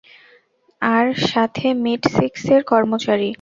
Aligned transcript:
আর 0.81 1.05
সাথে 1.31 1.65
মীট 1.83 2.01
স্টিক্সের 2.07 2.61
কর্মচারী। 2.63 3.29